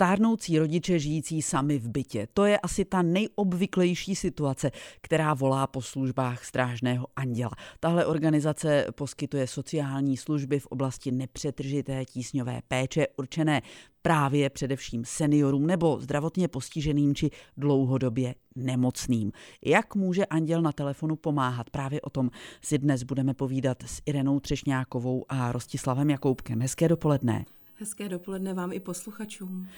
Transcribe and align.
Stárnoucí 0.00 0.58
rodiče 0.58 0.98
žijící 0.98 1.42
sami 1.42 1.78
v 1.78 1.88
bytě. 1.88 2.28
To 2.34 2.44
je 2.44 2.58
asi 2.58 2.84
ta 2.84 3.02
nejobvyklejší 3.02 4.16
situace, 4.16 4.70
která 5.00 5.34
volá 5.34 5.66
po 5.66 5.82
službách 5.82 6.44
strážného 6.44 7.06
anděla. 7.16 7.50
Tahle 7.80 8.06
organizace 8.06 8.86
poskytuje 8.94 9.46
sociální 9.46 10.16
služby 10.16 10.58
v 10.58 10.66
oblasti 10.66 11.10
nepřetržité 11.10 12.04
tísňové 12.04 12.60
péče 12.68 13.06
určené 13.16 13.62
právě 14.02 14.50
především 14.50 15.04
seniorům 15.04 15.66
nebo 15.66 16.00
zdravotně 16.00 16.48
postiženým 16.48 17.14
či 17.14 17.30
dlouhodobě 17.56 18.34
nemocným. 18.56 19.32
Jak 19.64 19.94
může 19.94 20.26
anděl 20.26 20.62
na 20.62 20.72
telefonu 20.72 21.16
pomáhat? 21.16 21.70
Právě 21.70 22.00
o 22.00 22.10
tom 22.10 22.30
si 22.64 22.78
dnes 22.78 23.02
budeme 23.02 23.34
povídat 23.34 23.82
s 23.86 24.02
Irenou 24.06 24.40
Třešňákovou 24.40 25.24
a 25.28 25.52
Rostislavem 25.52 26.10
Jakoubkem. 26.10 26.60
Hezké 26.60 26.88
dopoledne. 26.88 27.44
Hezké 27.80 28.08
dopoledne 28.08 28.54
vám 28.54 28.72
i 28.72 28.80
posluchačům. 28.80 29.68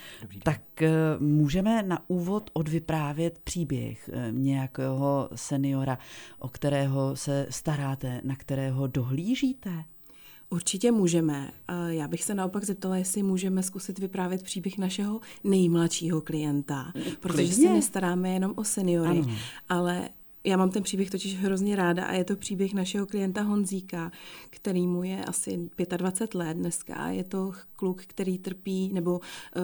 Tak 0.42 0.82
eh, 0.82 0.90
můžeme 1.18 1.82
na 1.82 2.10
úvod 2.10 2.50
odvyprávět 2.52 3.38
příběh 3.38 4.10
eh, 4.12 4.28
nějakého 4.30 5.28
seniora, 5.34 5.98
o 6.38 6.48
kterého 6.48 7.16
se 7.16 7.46
staráte, 7.50 8.20
na 8.24 8.36
kterého 8.36 8.86
dohlížíte? 8.86 9.84
Určitě 10.50 10.92
můžeme. 10.92 11.50
Já 11.88 12.08
bych 12.08 12.24
se 12.24 12.34
naopak 12.34 12.64
zeptala, 12.64 12.96
jestli 12.96 13.22
můžeme 13.22 13.62
zkusit 13.62 13.98
vyprávět 13.98 14.42
příběh 14.42 14.78
našeho 14.78 15.20
nejmladšího 15.44 16.20
klienta, 16.20 16.92
protože 17.20 17.48
Klidně. 17.48 17.68
se 17.68 17.74
nestaráme 17.74 18.30
jenom 18.30 18.52
o 18.56 18.64
seniory, 18.64 19.18
ano. 19.18 19.34
ale 19.68 20.08
já 20.44 20.56
mám 20.56 20.70
ten 20.70 20.82
příběh 20.82 21.10
totiž 21.10 21.38
hrozně 21.38 21.76
ráda 21.76 22.04
a 22.04 22.12
je 22.12 22.24
to 22.24 22.36
příběh 22.36 22.74
našeho 22.74 23.06
klienta 23.06 23.42
Honzíka, 23.42 24.12
který 24.50 24.86
mu 24.86 25.02
je 25.02 25.24
asi 25.24 25.70
25 25.96 26.34
let 26.34 26.54
dneska. 26.54 27.08
Je 27.08 27.24
to 27.24 27.52
kluk, 27.82 28.02
který 28.06 28.38
trpí 28.38 28.90
nebo 28.92 29.12
uh, 29.12 29.62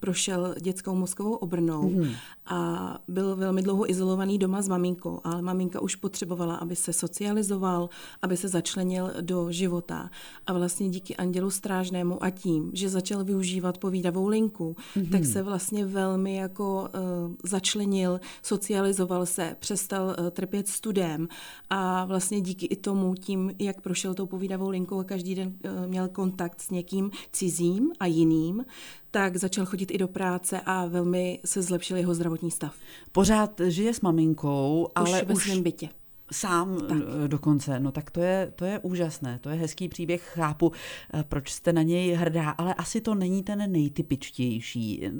prošel 0.00 0.54
dětskou 0.60 0.94
mozkovou 0.94 1.34
obrnou 1.34 1.90
mm-hmm. 1.90 2.14
a 2.46 2.98
byl 3.08 3.36
velmi 3.36 3.62
dlouho 3.62 3.90
izolovaný 3.90 4.38
doma 4.38 4.62
s 4.62 4.68
maminkou, 4.68 5.20
ale 5.24 5.42
maminka 5.42 5.80
už 5.80 5.96
potřebovala, 5.96 6.54
aby 6.54 6.76
se 6.76 6.92
socializoval, 6.92 7.88
aby 8.22 8.36
se 8.36 8.48
začlenil 8.48 9.10
do 9.20 9.52
života. 9.52 10.10
A 10.46 10.52
vlastně 10.52 10.88
díky 10.88 11.16
andělu 11.16 11.50
strážnému 11.50 12.24
a 12.24 12.30
tím, 12.30 12.70
že 12.74 12.88
začal 12.88 13.24
využívat 13.24 13.78
povídavou 13.78 14.28
linku, 14.28 14.76
mm-hmm. 14.96 15.10
tak 15.10 15.24
se 15.24 15.42
vlastně 15.42 15.86
velmi 15.86 16.36
jako 16.36 16.80
uh, 16.82 17.34
začlenil, 17.44 18.20
socializoval 18.42 19.26
se, 19.26 19.56
přestal 19.90 20.16
uh, 20.18 20.30
trpět 20.30 20.68
studem 20.68 21.28
a 21.70 22.04
vlastně 22.04 22.40
díky 22.40 22.66
i 22.66 22.76
tomu, 22.76 23.14
tím, 23.14 23.52
jak 23.58 23.80
prošel 23.80 24.14
tou 24.14 24.26
povídavou 24.26 24.68
linkou 24.68 24.98
a 25.00 25.04
každý 25.04 25.34
den 25.34 25.48
uh, 25.48 25.86
měl 25.86 26.08
kontakt 26.08 26.60
s 26.60 26.70
někým, 26.70 27.10
cizím 27.32 27.92
a 28.00 28.06
jiným, 28.06 28.64
tak 29.10 29.36
začal 29.36 29.66
chodit 29.66 29.90
i 29.90 29.98
do 29.98 30.08
práce 30.08 30.60
a 30.60 30.86
velmi 30.86 31.40
se 31.44 31.62
zlepšil 31.62 31.96
jeho 31.96 32.14
zdravotní 32.14 32.50
stav. 32.50 32.74
Pořád 33.12 33.60
žije 33.68 33.94
s 33.94 34.00
maminkou, 34.00 34.84
už 34.84 34.92
ale 34.94 35.24
ve 35.24 35.34
už 35.34 35.44
svém 35.44 35.62
bytě. 35.62 35.88
Sám 36.32 36.80
tak. 36.88 36.98
Eh, 37.24 37.28
dokonce, 37.28 37.80
no 37.80 37.92
tak 37.92 38.10
to 38.10 38.20
je, 38.20 38.52
to 38.56 38.64
je 38.64 38.78
úžasné, 38.78 39.38
to 39.38 39.48
je 39.50 39.56
hezký 39.56 39.88
příběh, 39.88 40.22
chápu, 40.22 40.72
eh, 41.14 41.24
proč 41.28 41.50
jste 41.50 41.72
na 41.72 41.82
něj 41.82 42.12
hrdá, 42.12 42.50
ale 42.50 42.74
asi 42.74 43.00
to 43.00 43.14
není 43.14 43.42
ten 43.42 43.72
nejtypičtější. 43.72 45.10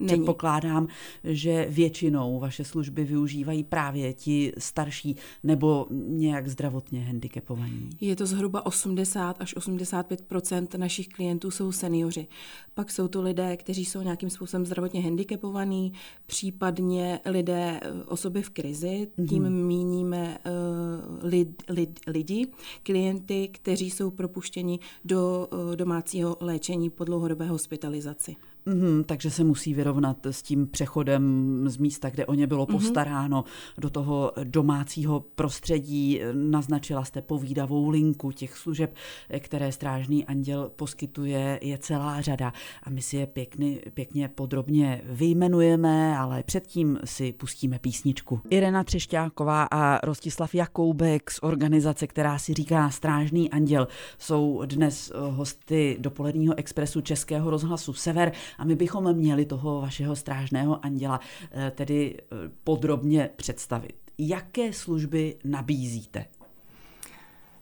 Není. 0.00 0.08
Předpokládám, 0.08 0.88
že 1.24 1.66
většinou 1.70 2.38
vaše 2.40 2.64
služby 2.64 3.04
využívají 3.04 3.64
právě 3.64 4.12
ti 4.12 4.52
starší 4.58 5.16
nebo 5.42 5.86
nějak 5.90 6.48
zdravotně 6.48 7.04
handicapovaní. 7.04 7.90
Je 8.00 8.16
to 8.16 8.26
zhruba 8.26 8.66
80 8.66 9.36
až 9.40 9.56
85% 9.56 10.78
našich 10.78 11.08
klientů 11.08 11.50
jsou 11.50 11.72
seniori. 11.72 12.26
Pak 12.74 12.90
jsou 12.90 13.08
to 13.08 13.22
lidé, 13.22 13.56
kteří 13.56 13.84
jsou 13.84 14.02
nějakým 14.02 14.30
způsobem 14.30 14.66
zdravotně 14.66 15.02
handicapovaní, 15.02 15.92
případně 16.26 17.20
lidé, 17.26 17.80
eh, 17.82 18.04
osoby 18.04 18.42
v 18.42 18.50
krizi, 18.50 19.08
tím 19.28 19.42
mm-hmm. 19.42 19.66
míníme 19.66 20.38
uh, 20.46 21.28
lid, 21.28 21.62
lid, 21.68 22.00
lidi, 22.06 22.46
klienty, 22.82 23.48
kteří 23.48 23.90
jsou 23.90 24.10
propuštěni 24.10 24.78
do 25.04 25.48
uh, 25.52 25.76
domácího 25.76 26.36
léčení 26.40 26.90
po 26.90 27.04
dlouhodobé 27.04 27.46
hospitalizaci. 27.46 28.36
Mm, 28.66 29.04
takže 29.04 29.30
se 29.30 29.44
musí 29.44 29.74
vyrovnat 29.74 30.26
s 30.26 30.42
tím 30.42 30.66
přechodem 30.66 31.64
z 31.66 31.76
místa, 31.76 32.10
kde 32.10 32.26
o 32.26 32.34
ně 32.34 32.46
bylo 32.46 32.66
mhm. 32.68 32.78
postaráno, 32.78 33.42
mm-hmm. 33.42 33.80
do 33.80 33.90
toho 33.90 34.32
domácího 34.44 35.20
prostředí. 35.20 36.20
Naznačila 36.32 37.04
jste 37.04 37.22
povídavou 37.22 37.88
linku 37.88 38.32
těch 38.32 38.56
služeb, 38.56 38.94
které 39.38 39.72
Strážný 39.72 40.26
anděl 40.26 40.70
poskytuje, 40.76 41.58
je 41.62 41.78
celá 41.78 42.20
řada. 42.20 42.52
A 42.82 42.90
my 42.90 43.02
si 43.02 43.16
je 43.16 43.26
pěkny, 43.26 43.82
pěkně 43.94 44.28
podrobně 44.28 45.02
vyjmenujeme, 45.04 46.18
ale 46.18 46.42
předtím 46.42 46.98
si 47.04 47.32
pustíme 47.32 47.78
písničku. 47.78 48.40
Irena 48.50 48.84
Třešťáková 48.84 49.68
a 49.70 50.06
Rostislav 50.06 50.54
Jakoubek 50.54 51.30
z 51.30 51.38
organizace, 51.42 52.06
která 52.06 52.38
si 52.38 52.54
říká 52.54 52.90
Strážný 52.90 53.50
anděl, 53.50 53.88
jsou 54.18 54.62
dnes 54.64 55.12
hosty 55.30 55.96
dopoledního 56.00 56.54
expresu 56.58 57.00
Českého 57.00 57.50
rozhlasu 57.50 57.92
Sever 57.92 58.32
a 58.58 58.64
my 58.64 58.76
bychom 58.76 59.12
měli 59.12 59.44
toho 59.44 59.80
vašeho 59.80 60.16
strážného 60.16 60.84
anděla 60.84 61.20
eh, 61.50 61.70
tedy 61.70 62.16
eh, 62.18 62.36
podrobně 62.64 63.30
představit. 63.36 63.96
Jaké 64.18 64.72
služby 64.72 65.36
nabízíte? 65.44 66.24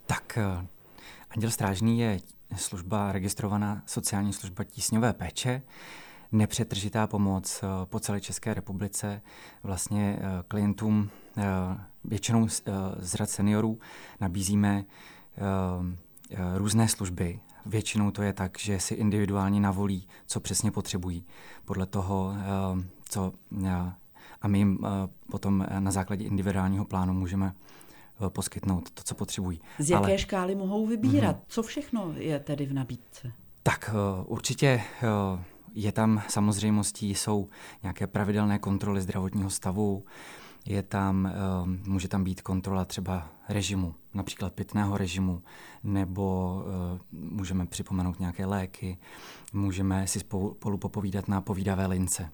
Tak 0.06 0.38
eh, 0.38 0.66
Anděl 1.30 1.50
Strážný 1.50 2.00
je 2.00 2.20
služba 2.56 3.12
registrovaná 3.12 3.82
sociální 3.86 4.32
služba 4.32 4.64
tísňové 4.64 5.12
péče, 5.12 5.62
nepřetržitá 6.32 7.06
pomoc 7.06 7.64
po 7.84 8.00
celé 8.00 8.20
České 8.20 8.54
republice 8.54 9.22
vlastně 9.62 10.18
klientům, 10.48 11.10
většinou 12.04 12.48
z 12.48 12.62
řad 13.00 13.30
seniorů, 13.30 13.78
nabízíme 14.20 14.84
různé 16.56 16.88
služby 16.88 17.40
Většinou 17.68 18.10
to 18.10 18.22
je 18.22 18.32
tak, 18.32 18.58
že 18.58 18.80
si 18.80 18.94
individuálně 18.94 19.60
navolí, 19.60 20.08
co 20.26 20.40
přesně 20.40 20.70
potřebují. 20.70 21.24
Podle 21.64 21.86
toho, 21.86 22.34
eh, 22.36 22.84
co 23.08 23.32
eh, 23.66 23.92
a 24.42 24.48
my 24.48 24.58
jim 24.58 24.78
eh, 24.84 24.88
potom 25.30 25.66
na 25.78 25.90
základě 25.90 26.24
individuálního 26.24 26.84
plánu 26.84 27.12
můžeme 27.12 27.54
poskytnout 28.28 28.90
to, 28.90 29.02
co 29.02 29.14
potřebují. 29.14 29.60
Z 29.78 29.90
jaké 29.90 30.04
Ale... 30.04 30.18
škály 30.18 30.54
mohou 30.54 30.86
vybírat? 30.86 31.36
Mm-hmm. 31.36 31.44
Co 31.48 31.62
všechno 31.62 32.12
je 32.16 32.40
tedy 32.40 32.66
v 32.66 32.72
nabídce? 32.72 33.32
Tak 33.62 33.90
určitě 34.24 34.82
je 35.74 35.92
tam 35.92 36.22
samozřejmostí, 36.28 37.14
jsou 37.14 37.48
nějaké 37.82 38.06
pravidelné 38.06 38.58
kontroly 38.58 39.00
zdravotního 39.00 39.50
stavu, 39.50 40.04
je 40.66 40.82
tam, 40.82 41.32
může 41.86 42.08
tam 42.08 42.24
být 42.24 42.42
kontrola 42.42 42.84
třeba 42.84 43.28
režimu, 43.48 43.94
například 44.14 44.52
pitného 44.52 44.96
režimu, 44.98 45.42
nebo 45.84 46.56
eh, 46.66 47.00
můžeme 47.12 47.66
připomenout 47.66 48.20
nějaké 48.20 48.46
léky, 48.46 48.98
můžeme 49.52 50.06
si 50.06 50.20
spolu 50.20 50.78
popovídat 50.78 51.28
na 51.28 51.40
povídavé 51.40 51.86
lince. 51.86 52.30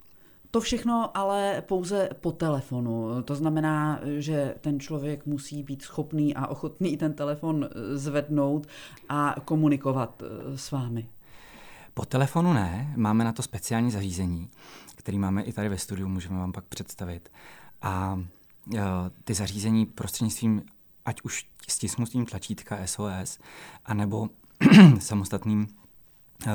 To 0.51 0.61
všechno 0.61 1.17
ale 1.17 1.63
pouze 1.69 2.09
po 2.21 2.33
telefonu. 2.33 3.23
To 3.23 3.35
znamená, 3.35 4.01
že 4.19 4.55
ten 4.61 4.81
člověk 4.81 5.27
musí 5.27 5.63
být 5.63 5.83
schopný 5.83 6.35
a 6.35 6.47
ochotný 6.47 6.97
ten 6.97 7.13
telefon 7.13 7.65
eh, 7.65 7.97
zvednout 7.97 8.67
a 9.09 9.35
komunikovat 9.45 10.23
eh, 10.23 10.59
s 10.59 10.71
vámi. 10.71 11.09
Po 11.95 12.05
telefonu 12.05 12.53
ne, 12.53 12.95
máme 12.97 13.25
na 13.25 13.33
to 13.33 13.43
speciální 13.43 13.91
zařízení, 13.91 14.51
který 14.97 15.19
máme 15.19 15.43
i 15.43 15.53
tady 15.53 15.69
ve 15.69 15.79
studiu, 15.79 16.09
můžeme 16.09 16.39
vám 16.39 16.53
pak 16.53 16.65
představit. 16.65 17.29
A 17.83 18.15
uh, 18.15 18.81
ty 19.25 19.35
zařízení 19.35 19.87
prostřednictvím 19.87 20.63
ať 21.05 21.23
už 21.23 21.47
stisknutím 21.69 22.27
tlačítka 22.27 22.87
SOS, 22.87 23.39
anebo 23.85 24.29
samostatným 24.99 25.69
uh, 26.47 26.53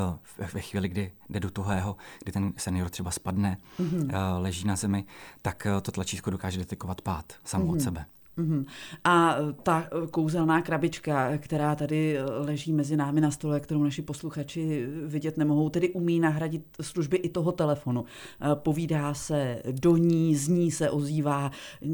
ve 0.53 0.61
chvíli, 0.61 0.89
kdy 0.89 1.11
jde 1.29 1.39
do 1.39 1.51
tuhého, 1.51 1.97
kdy 2.23 2.31
ten 2.31 2.53
senior 2.57 2.90
třeba 2.90 3.11
spadne, 3.11 3.57
mm-hmm. 3.79 4.11
leží 4.37 4.67
na 4.67 4.75
zemi, 4.75 5.05
tak 5.41 5.67
uh, 5.75 5.81
to 5.81 5.91
tlačítko 5.91 6.29
dokáže 6.29 6.57
detekovat 6.57 7.01
pád 7.01 7.34
samo 7.43 7.66
mm-hmm. 7.66 7.75
od 7.75 7.81
sebe. 7.81 8.05
Mm-hmm. 8.40 8.66
A 9.03 9.36
ta 9.64 9.88
kouzelná 10.12 10.62
krabička, 10.62 11.38
která 11.38 11.76
tady 11.76 12.18
leží 12.38 12.74
mezi 12.74 12.97
námi 12.97 13.22
na 13.22 13.32
stole, 13.32 13.59
kterou 13.59 13.84
naši 13.84 14.02
posluchači 14.02 14.88
vidět 15.06 15.38
nemohou, 15.38 15.70
tedy 15.70 15.90
umí 15.90 16.20
nahradit 16.20 16.66
služby 16.82 17.18
i 17.18 17.30
toho 17.30 17.52
telefonu. 17.52 18.06
Povídá 18.53 19.14
se 19.14 19.62
do 19.72 19.97
ní, 19.97 20.36
z 20.36 20.47
ní 20.47 20.72
se 20.72 20.90
ozývá 20.90 21.52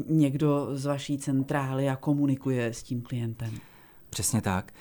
někdo 0.08 0.68
z 0.72 0.84
vaší 0.84 1.18
centrály 1.18 1.88
a 1.88 1.96
komunikuje 1.96 2.66
s 2.66 2.82
tím 2.82 3.02
klientem. 3.02 3.50
Přesně 4.10 4.42
tak. 4.42 4.72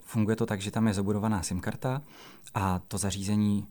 Funguje 0.00 0.36
to 0.36 0.46
tak, 0.46 0.60
že 0.60 0.70
tam 0.70 0.86
je 0.86 0.94
zabudovaná 0.94 1.42
SIM 1.42 1.60
karta 1.60 2.02
a 2.54 2.80
to 2.88 2.98
zařízení 2.98 3.66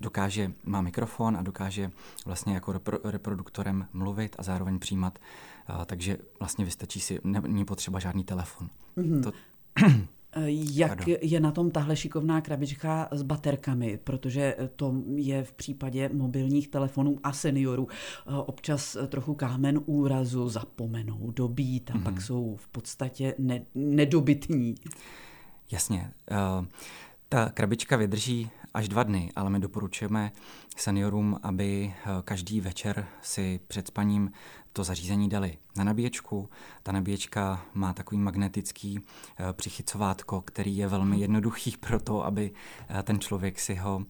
dokáže, 0.00 0.52
má 0.64 0.80
mikrofon 0.80 1.36
a 1.36 1.42
dokáže 1.42 1.90
vlastně 2.26 2.54
jako 2.54 2.74
reproduktorem 3.04 3.86
mluvit 3.92 4.36
a 4.38 4.42
zároveň 4.42 4.78
přijímat 4.78 5.18
takže 5.86 6.16
vlastně 6.38 6.64
vystačí 6.64 7.00
si, 7.00 7.20
není 7.24 7.64
potřeba 7.64 7.98
žádný 7.98 8.24
telefon. 8.24 8.70
Mm-hmm. 8.96 9.22
To... 9.22 9.32
Jak 10.76 10.96
Pardon. 10.96 11.16
je 11.20 11.40
na 11.40 11.50
tom 11.50 11.70
tahle 11.70 11.96
šikovná 11.96 12.40
krabička 12.40 13.08
s 13.10 13.22
baterkami, 13.22 13.98
protože 14.04 14.56
to 14.76 14.94
je 15.14 15.44
v 15.44 15.52
případě 15.52 16.10
mobilních 16.12 16.68
telefonů 16.68 17.18
a 17.22 17.32
seniorů 17.32 17.88
občas 18.46 18.96
trochu 19.08 19.34
kámen 19.34 19.80
úrazu, 19.86 20.48
zapomenou 20.48 21.30
dobít 21.30 21.90
a 21.90 21.94
mm-hmm. 21.94 22.02
pak 22.02 22.22
jsou 22.22 22.56
v 22.56 22.68
podstatě 22.68 23.34
ne- 23.38 23.64
nedobytní. 23.74 24.74
Jasně. 25.70 26.12
Uh, 26.30 26.66
ta 27.28 27.48
krabička 27.48 27.96
vydrží 27.96 28.50
až 28.78 28.88
dva 28.88 29.02
dny, 29.02 29.30
ale 29.36 29.50
my 29.50 29.60
doporučujeme 29.60 30.32
seniorům, 30.76 31.38
aby 31.42 31.94
eh, 31.94 32.08
každý 32.24 32.60
večer 32.60 33.06
si 33.22 33.60
před 33.68 33.86
spaním 33.86 34.32
to 34.72 34.84
zařízení 34.84 35.28
dali 35.28 35.58
na 35.76 35.84
nabíječku. 35.84 36.50
Ta 36.82 36.92
nabíječka 36.92 37.62
má 37.74 37.92
takový 37.92 38.20
magnetický 38.20 39.00
eh, 39.00 39.52
přichycovátko, 39.52 40.40
který 40.40 40.76
je 40.76 40.88
velmi 40.88 41.10
mhm. 41.10 41.20
jednoduchý 41.20 41.76
pro 41.80 42.00
to, 42.00 42.24
aby 42.24 42.50
eh, 42.88 43.02
ten 43.02 43.18
člověk 43.18 43.60
si 43.60 43.74
ho 43.74 44.04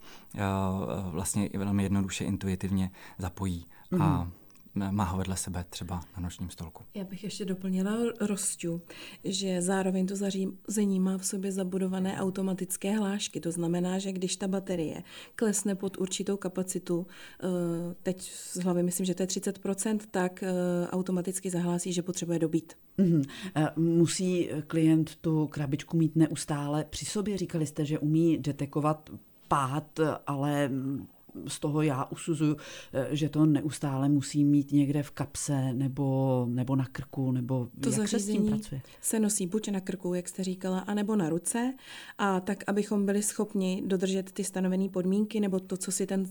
vlastně 1.10 1.48
velmi 1.58 1.82
jednoduše 1.82 2.24
intuitivně 2.24 2.90
zapojí. 3.18 3.66
Mm-hmm. 3.92 4.02
A 4.02 4.22
mhm 4.22 4.32
má 4.90 5.04
ho 5.04 5.18
vedle 5.18 5.36
sebe 5.36 5.64
třeba 5.70 6.00
na 6.16 6.22
nočním 6.22 6.50
stolku. 6.50 6.84
Já 6.94 7.04
bych 7.04 7.24
ještě 7.24 7.44
doplnila 7.44 7.96
Rostňu, 8.20 8.82
že 9.24 9.62
zároveň 9.62 10.06
to 10.06 10.16
zařízení 10.16 11.00
má 11.00 11.18
v 11.18 11.26
sobě 11.26 11.52
zabudované 11.52 12.20
automatické 12.20 12.98
hlášky. 12.98 13.40
To 13.40 13.52
znamená, 13.52 13.98
že 13.98 14.12
když 14.12 14.36
ta 14.36 14.48
baterie 14.48 15.02
klesne 15.34 15.74
pod 15.74 15.98
určitou 15.98 16.36
kapacitu, 16.36 17.06
eh, 17.42 17.46
teď 18.02 18.22
z 18.32 18.56
hlavy 18.56 18.82
myslím, 18.82 19.06
že 19.06 19.14
to 19.14 19.22
je 19.22 19.26
30%, 19.26 20.06
tak 20.10 20.42
eh, 20.42 20.52
automaticky 20.90 21.50
zahlásí, 21.50 21.92
že 21.92 22.02
potřebuje 22.02 22.38
dobít. 22.38 22.72
Mm-hmm. 22.98 23.24
Musí 23.76 24.50
klient 24.66 25.16
tu 25.16 25.46
krabičku 25.46 25.96
mít 25.96 26.16
neustále 26.16 26.84
při 26.84 27.04
sobě? 27.04 27.38
Říkali 27.38 27.66
jste, 27.66 27.84
že 27.84 27.98
umí 27.98 28.38
detekovat 28.38 29.10
pád, 29.48 30.00
ale 30.26 30.70
z 31.46 31.60
toho 31.60 31.82
já 31.82 32.04
usuzuju, 32.04 32.56
eh, 32.92 33.08
že 33.10 33.28
to 33.28 33.46
neustále 33.46 34.08
musí 34.08 34.44
mít 34.44 34.72
někde 34.72 35.02
v 35.02 35.10
kapse 35.10 35.72
nebo, 35.72 36.46
nebo 36.50 36.76
na 36.76 36.86
krku, 36.86 37.32
nebo 37.32 37.68
to 37.80 37.90
jak 37.90 38.08
se 38.08 38.18
s 38.18 38.26
tím 38.26 38.46
pracuje? 38.46 38.80
se 39.00 39.20
nosí 39.20 39.46
buď 39.46 39.68
na 39.68 39.80
krku, 39.80 40.14
jak 40.14 40.28
jste 40.28 40.44
říkala, 40.44 40.78
anebo 40.78 41.16
na 41.16 41.28
ruce 41.28 41.74
a 42.18 42.40
tak, 42.40 42.64
abychom 42.66 43.06
byli 43.06 43.22
schopni 43.22 43.82
dodržet 43.86 44.32
ty 44.32 44.44
stanovené 44.44 44.88
podmínky 44.88 45.40
nebo 45.40 45.60
to, 45.60 45.76
co 45.76 45.92
si 45.92 46.06
ten 46.06 46.20
uh, 46.20 46.26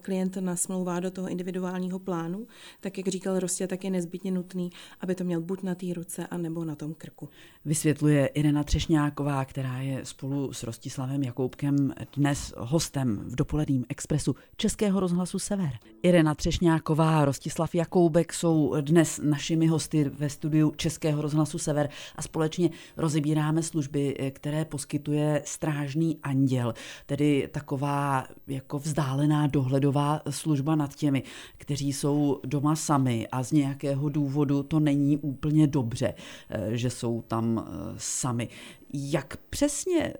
klient 0.00 0.36
nasmlouvá 0.36 1.00
do 1.00 1.10
toho 1.10 1.28
individuálního 1.28 1.98
plánu, 1.98 2.46
tak 2.80 2.98
jak 2.98 3.08
říkal 3.08 3.38
Rostě, 3.38 3.66
tak 3.66 3.84
je 3.84 3.90
nezbytně 3.90 4.30
nutný, 4.30 4.70
aby 5.00 5.14
to 5.14 5.24
měl 5.24 5.40
buď 5.40 5.62
na 5.62 5.74
té 5.74 5.86
ruce, 5.94 6.26
anebo 6.26 6.64
na 6.64 6.74
tom 6.74 6.94
krku. 6.94 7.28
Vysvětluje 7.64 8.26
Irena 8.26 8.64
Třešňáková, 8.64 9.44
která 9.44 9.80
je 9.80 10.04
spolu 10.04 10.52
s 10.52 10.62
Rostislavem 10.62 11.22
Jakoubkem 11.22 11.92
dnes 12.16 12.54
hostem 12.56 13.16
v 13.26 13.36
dopoledním 13.36 13.84
expresu 13.88 14.34
Českého 14.56 15.00
rozhlasu 15.00 15.38
Sever. 15.38 15.70
Irena 16.02 16.34
Třešňáková 16.34 17.20
a 17.20 17.24
Rostislav 17.24 17.74
Jakoubek 17.74 18.32
jsou 18.32 18.74
dnes 18.80 19.20
našimi 19.22 19.66
hosty 19.66 20.04
ve 20.04 20.30
studiu 20.30 20.72
Českého 20.76 21.22
rozhlasu 21.22 21.58
Sever 21.58 21.88
a 22.16 22.22
společně 22.22 22.70
rozebíráme 22.96 23.62
služby, 23.62 24.32
které 24.34 24.64
poskytuje 24.64 25.42
Strážný 25.44 26.18
anděl, 26.22 26.74
tedy 27.06 27.48
taková 27.52 28.26
jako 28.46 28.78
vzdálená 28.78 29.46
dohledová 29.46 30.22
služba 30.30 30.74
nad 30.74 30.94
těmi, 30.94 31.22
kteří 31.56 31.92
jsou 31.92 32.40
doma 32.44 32.76
sami 32.76 33.28
a 33.32 33.42
z 33.42 33.52
nějakého 33.52 34.08
důvodu 34.08 34.62
to 34.62 34.80
není 34.80 35.16
úplně 35.16 35.66
dobře, 35.66 36.14
eh, 36.50 36.76
že 36.76 36.90
jsou 36.90 37.22
tam 37.22 37.64
eh, 37.66 37.94
sami. 37.96 38.48
Jak 38.92 39.36
přesně 39.36 40.02
eh, 40.02 40.16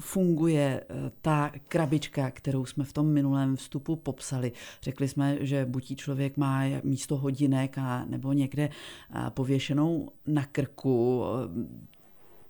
funguje 0.00 0.80
eh, 0.88 1.10
ta 1.22 1.52
krabička, 1.68 2.30
kterou 2.30 2.66
jsme 2.66 2.84
v 2.84 2.92
tom 2.92 3.12
minulém 3.12 3.56
vstupu 3.56 3.96
popsali? 3.96 4.52
Řekli 4.82 5.08
jsme, 5.08 5.38
že 5.40 5.64
buď 5.64 5.96
člověk 5.96 6.36
má 6.36 6.62
místo 6.82 7.16
hodinek 7.16 7.78
a 7.78 8.04
nebo 8.04 8.32
někde 8.32 8.68
eh, 8.68 9.30
pověšenou 9.30 10.10
na 10.26 10.44
krku. 10.44 11.24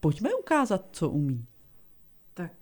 Pojďme 0.00 0.34
ukázat, 0.34 0.88
co 0.92 1.10
umí. 1.10 1.44
Tak, 2.34 2.52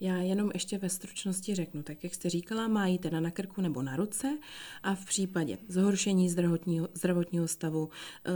já 0.00 0.16
jenom 0.16 0.50
ještě 0.54 0.78
ve 0.78 0.88
stručnosti 0.88 1.54
řeknu, 1.54 1.82
tak 1.82 2.04
jak 2.04 2.14
jste 2.14 2.30
říkala, 2.30 2.68
má 2.68 2.86
ji 2.86 2.98
teda 2.98 3.20
na 3.20 3.30
krku 3.30 3.60
nebo 3.60 3.82
na 3.82 3.96
ruce 3.96 4.38
a 4.82 4.94
v 4.94 5.04
případě 5.04 5.58
zhoršení 5.68 6.30
zdravotního, 6.30 6.88
zdravotního 6.94 7.48
stavu, 7.48 7.90
eh, 8.26 8.30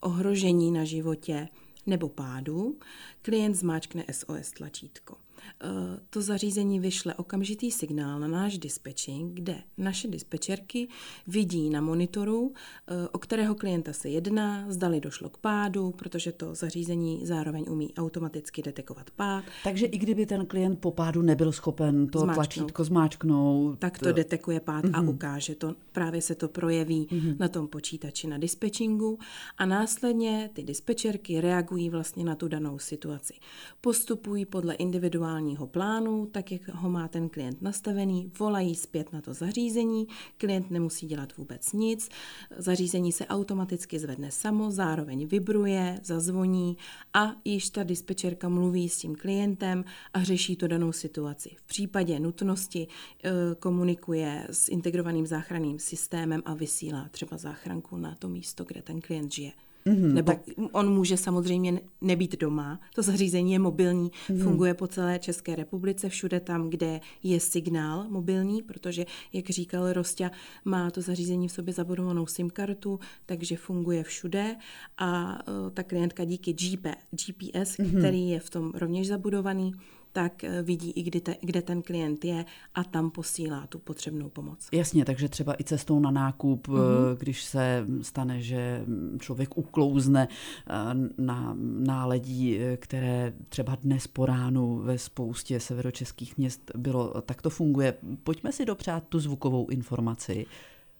ohrožení 0.00 0.70
na 0.70 0.84
životě, 0.84 1.48
nebo 1.86 2.08
pádu, 2.08 2.78
klient 3.22 3.54
zmáčkne 3.54 4.04
SOS 4.12 4.50
tlačítko. 4.52 5.23
Eh, 5.64 5.68
to 6.10 6.22
zařízení 6.22 6.80
vyšle 6.80 7.14
okamžitý 7.14 7.70
signál 7.70 8.20
na 8.20 8.28
náš 8.28 8.58
dispečing, 8.58 9.34
kde 9.34 9.56
naše 9.78 10.08
dispečerky 10.08 10.88
vidí 11.26 11.70
na 11.70 11.80
monitoru, 11.80 12.52
eh, 12.88 13.08
o 13.08 13.18
kterého 13.18 13.54
klienta 13.54 13.92
se 13.92 14.08
jedná, 14.08 14.70
zdali 14.70 15.00
došlo 15.00 15.28
k 15.28 15.38
pádu, 15.38 15.90
protože 15.90 16.32
to 16.32 16.54
zařízení 16.54 17.26
zároveň 17.26 17.64
umí 17.70 17.94
automaticky 17.94 18.62
detekovat 18.62 19.10
pád. 19.10 19.44
Takže 19.64 19.86
i 19.86 19.98
kdyby 19.98 20.26
ten 20.26 20.46
klient 20.46 20.78
po 20.78 20.90
pádu 20.90 21.22
nebyl 21.22 21.52
schopen 21.52 22.06
to 22.06 22.18
zmáčknout. 22.18 22.34
tlačítko 22.34 22.84
zmáčknout. 22.84 23.78
Tak 23.78 23.98
to 23.98 24.12
detekuje 24.12 24.60
pád 24.60 24.84
mm-hmm. 24.84 24.98
a 24.98 25.00
mhm. 25.00 25.08
ukáže 25.08 25.54
to. 25.54 25.74
Právě 25.92 26.22
se 26.22 26.34
to 26.34 26.48
projeví 26.48 27.06
mm-hmm. 27.10 27.36
na 27.38 27.48
tom 27.48 27.68
počítači 27.68 28.26
na 28.26 28.38
dispečingu 28.38 29.18
a 29.58 29.66
následně 29.66 30.50
ty 30.52 30.62
dispečerky 30.62 31.40
reagují 31.40 31.90
vlastně 31.90 32.24
na 32.24 32.34
tu 32.34 32.48
danou 32.48 32.78
situaci. 32.78 33.34
Postupují 33.80 34.44
podle 34.46 34.74
individuální 34.74 35.33
individuálního 35.34 35.66
plánu, 35.66 36.26
tak 36.26 36.52
jak 36.52 36.68
ho 36.68 36.90
má 36.90 37.08
ten 37.08 37.28
klient 37.28 37.62
nastavený, 37.62 38.30
volají 38.38 38.74
zpět 38.74 39.12
na 39.12 39.20
to 39.20 39.34
zařízení, 39.34 40.06
klient 40.36 40.70
nemusí 40.70 41.06
dělat 41.06 41.36
vůbec 41.36 41.72
nic, 41.72 42.08
zařízení 42.56 43.12
se 43.12 43.26
automaticky 43.26 43.98
zvedne 43.98 44.30
samo, 44.30 44.70
zároveň 44.70 45.26
vibruje, 45.26 46.00
zazvoní 46.04 46.76
a 47.14 47.36
již 47.44 47.70
ta 47.70 47.82
dispečerka 47.82 48.48
mluví 48.48 48.88
s 48.88 48.98
tím 48.98 49.14
klientem 49.14 49.84
a 50.14 50.22
řeší 50.22 50.56
tu 50.56 50.66
danou 50.66 50.92
situaci. 50.92 51.50
V 51.56 51.66
případě 51.66 52.20
nutnosti 52.20 52.86
e, 52.86 53.30
komunikuje 53.54 54.46
s 54.50 54.68
integrovaným 54.68 55.26
záchranným 55.26 55.78
systémem 55.78 56.42
a 56.44 56.54
vysílá 56.54 57.08
třeba 57.10 57.36
záchranku 57.36 57.96
na 57.96 58.14
to 58.14 58.28
místo, 58.28 58.64
kde 58.64 58.82
ten 58.82 59.00
klient 59.00 59.32
žije. 59.32 59.63
Mm-hmm, 59.86 60.12
Nebo 60.14 60.32
tak... 60.32 60.40
on 60.72 60.94
může 60.94 61.16
samozřejmě 61.16 61.80
nebýt 62.00 62.40
doma. 62.40 62.80
To 62.94 63.02
zařízení 63.02 63.52
je 63.52 63.58
mobilní, 63.58 64.10
mm-hmm. 64.10 64.42
funguje 64.42 64.74
po 64.74 64.86
celé 64.86 65.18
České 65.18 65.56
republice, 65.56 66.08
všude 66.08 66.40
tam, 66.40 66.70
kde 66.70 67.00
je 67.22 67.40
signál 67.40 68.06
mobilní, 68.08 68.62
protože, 68.62 69.06
jak 69.32 69.50
říkal 69.50 69.92
Rostě, 69.92 70.30
má 70.64 70.90
to 70.90 71.00
zařízení 71.00 71.48
v 71.48 71.52
sobě 71.52 71.74
zabudovanou 71.74 72.26
SIM 72.26 72.50
kartu, 72.50 73.00
takže 73.26 73.56
funguje 73.56 74.02
všude 74.02 74.56
a 74.98 75.38
uh, 75.48 75.70
ta 75.70 75.82
klientka 75.82 76.24
díky 76.24 76.52
GP, 76.52 76.86
GPS, 77.10 77.76
mm-hmm. 77.78 77.98
který 77.98 78.28
je 78.28 78.40
v 78.40 78.50
tom 78.50 78.72
rovněž 78.74 79.08
zabudovaný, 79.08 79.72
tak 80.14 80.44
eh, 80.44 80.62
vidí 80.62 80.90
i 80.90 81.02
kdy 81.02 81.20
te, 81.20 81.36
kde 81.40 81.62
ten 81.62 81.82
klient 81.82 82.24
je 82.24 82.44
a 82.74 82.84
tam 82.84 83.10
posílá 83.10 83.66
tu 83.66 83.78
potřebnou 83.78 84.28
pomoc. 84.28 84.68
Jasně, 84.72 85.04
takže 85.04 85.28
třeba 85.28 85.54
i 85.60 85.64
cestou 85.64 86.00
na 86.00 86.10
nákup, 86.10 86.68
mm-hmm. 86.68 87.16
když 87.18 87.44
se 87.44 87.86
stane, 88.02 88.42
že 88.42 88.84
člověk 89.20 89.58
uklouzne 89.58 90.28
eh, 90.28 90.72
na 91.18 91.56
náledí, 91.78 92.58
které 92.76 93.32
třeba 93.48 93.74
dnes 93.74 94.06
po 94.06 94.26
ránu 94.26 94.78
ve 94.78 94.98
spoustě 94.98 95.60
severočeských 95.60 96.38
měst 96.38 96.70
bylo, 96.74 97.20
tak 97.20 97.42
to 97.42 97.50
funguje. 97.50 97.94
Pojďme 98.22 98.52
si 98.52 98.64
dopřát 98.64 99.04
tu 99.08 99.20
zvukovou 99.20 99.66
informaci. 99.68 100.46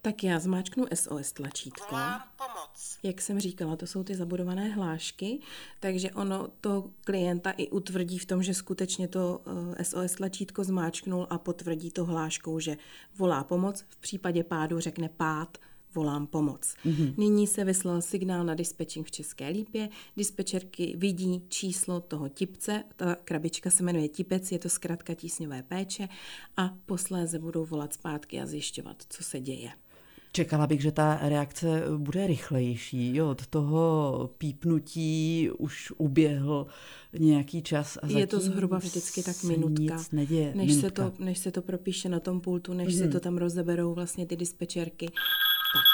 Tak 0.02 0.24
já 0.24 0.38
zmáčknu 0.38 0.84
SOS 0.94 1.32
tlačítko. 1.32 1.86
Volám 1.90 2.22
pomoc. 2.36 2.63
Jak 3.02 3.22
jsem 3.22 3.40
říkala, 3.40 3.76
to 3.76 3.86
jsou 3.86 4.04
ty 4.04 4.14
zabudované 4.14 4.68
hlášky, 4.68 5.38
takže 5.80 6.10
ono 6.10 6.48
to 6.60 6.90
klienta 7.04 7.50
i 7.50 7.68
utvrdí 7.68 8.18
v 8.18 8.26
tom, 8.26 8.42
že 8.42 8.54
skutečně 8.54 9.08
to 9.08 9.40
SOS 9.82 10.14
eh, 10.14 10.16
tlačítko 10.16 10.64
zmáčknul 10.64 11.26
a 11.30 11.38
potvrdí 11.38 11.90
to 11.90 12.04
hláškou, 12.04 12.60
že 12.60 12.76
volá 13.18 13.44
pomoc. 13.44 13.84
V 13.88 13.96
případě 13.96 14.44
pádu 14.44 14.80
řekne 14.80 15.08
pád, 15.08 15.58
volám 15.94 16.26
pomoc. 16.26 16.74
Mm-hmm. 16.84 17.14
Nyní 17.16 17.46
se 17.46 17.64
vyslal 17.64 18.02
signál 18.02 18.44
na 18.44 18.54
dispečing 18.54 19.06
v 19.06 19.10
České 19.10 19.48
Lípě. 19.48 19.88
Dispečerky 20.16 20.94
vidí 20.96 21.42
číslo 21.48 22.00
toho 22.00 22.28
tipce, 22.28 22.84
ta 22.96 23.14
krabička 23.14 23.70
se 23.70 23.82
jmenuje 23.82 24.08
tipec, 24.08 24.52
je 24.52 24.58
to 24.58 24.68
zkrátka 24.68 25.14
tísňové 25.14 25.62
péče 25.62 26.08
a 26.56 26.74
posléze 26.86 27.38
budou 27.38 27.64
volat 27.64 27.92
zpátky 27.92 28.40
a 28.40 28.46
zjišťovat, 28.46 29.02
co 29.08 29.24
se 29.24 29.40
děje. 29.40 29.70
Čekala 30.34 30.66
bych, 30.66 30.82
že 30.82 30.92
ta 30.92 31.18
reakce 31.22 31.82
bude 31.96 32.26
rychlejší. 32.26 33.16
Jo, 33.16 33.30
od 33.30 33.46
toho 33.46 34.30
pípnutí 34.38 35.50
už 35.58 35.92
uběhl 35.96 36.66
nějaký 37.12 37.62
čas. 37.62 37.98
A 38.02 38.06
je 38.06 38.26
to 38.26 38.40
zhruba 38.40 38.78
vždycky 38.78 39.22
tak 39.22 39.42
minutka. 39.42 39.96
Nic 39.96 40.10
neděje, 40.10 40.52
než, 40.54 40.76
minutka. 40.76 41.04
Se 41.04 41.10
to, 41.10 41.24
než 41.24 41.38
se 41.38 41.50
to 41.50 41.62
propíše 41.62 42.08
na 42.08 42.20
tom 42.20 42.40
pultu, 42.40 42.72
než 42.72 42.86
mm. 42.86 42.98
se 42.98 43.04
mhm. 43.04 43.12
to 43.12 43.20
tam 43.20 43.36
rozeberou 43.36 43.94
vlastně 43.94 44.26
ty 44.26 44.36
dispečerky. 44.36 45.06
Tak. 45.06 45.84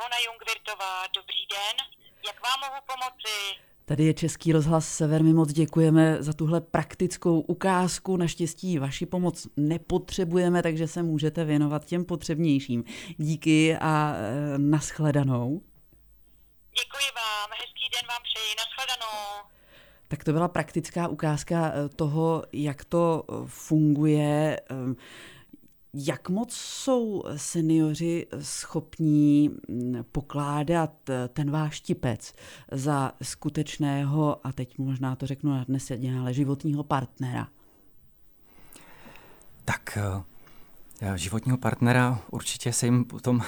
Ivona 0.00 0.18
Jungvirtová. 0.26 1.06
Dobrý 1.16 1.46
den, 1.46 1.76
jak 2.26 2.42
vám 2.42 2.60
mohu 2.60 2.80
pomoci? 2.86 3.36
Tady 3.90 4.04
je 4.04 4.14
Český 4.14 4.52
rozhlas 4.52 4.88
Sever. 4.88 5.22
My 5.22 5.32
moc 5.32 5.52
děkujeme 5.52 6.16
za 6.20 6.32
tuhle 6.32 6.60
praktickou 6.60 7.40
ukázku. 7.40 8.16
Naštěstí 8.16 8.78
vaši 8.78 9.06
pomoc 9.06 9.46
nepotřebujeme, 9.56 10.62
takže 10.62 10.88
se 10.88 11.02
můžete 11.02 11.44
věnovat 11.44 11.84
těm 11.84 12.04
potřebnějším. 12.04 12.84
Díky 13.16 13.76
a 13.80 14.14
e, 14.16 14.58
naschledanou. 14.58 15.62
Děkuji 16.70 17.08
vám, 17.16 17.50
hezký 17.60 17.84
den 17.94 18.08
vám 18.08 18.22
přeji, 18.22 18.54
naschledanou. 18.58 19.48
Tak 20.08 20.24
to 20.24 20.32
byla 20.32 20.48
praktická 20.48 21.08
ukázka 21.08 21.72
e, 21.74 21.88
toho, 21.88 22.44
jak 22.52 22.84
to 22.84 23.24
e, 23.28 23.34
funguje. 23.46 24.60
Jak 25.94 26.28
moc 26.28 26.52
jsou 26.52 27.22
seniori 27.36 28.26
schopní 28.40 29.48
mm, 29.68 30.04
pokládat 30.12 30.92
ten 31.28 31.50
váš 31.50 31.80
tipec 31.80 32.34
za 32.72 33.12
skutečného, 33.22 34.46
a 34.46 34.52
teď 34.52 34.78
možná 34.78 35.16
to 35.16 35.26
řeknu 35.26 35.50
nadneseně, 35.50 36.18
ale 36.18 36.34
životního 36.34 36.84
partnera? 36.84 37.48
Tak 39.64 39.98
eh, 41.02 41.18
životního 41.18 41.58
partnera 41.58 42.22
určitě 42.30 42.72
se 42.72 42.86
jim 42.86 43.04
potom 43.04 43.42